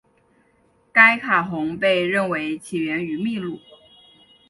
[0.91, 3.59] 该卡洪被认为起源于秘鲁。